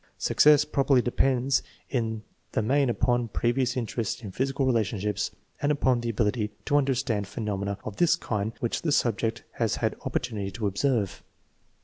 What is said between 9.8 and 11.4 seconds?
opportunity to observe.